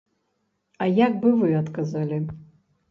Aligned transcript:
А 0.85 0.89
як 1.05 1.21
бы 1.21 1.35
вы 1.43 1.53
адказалі? 1.61 2.17